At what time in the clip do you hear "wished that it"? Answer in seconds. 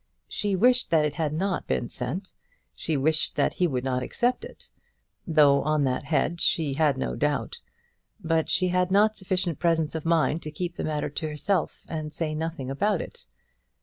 0.55-1.13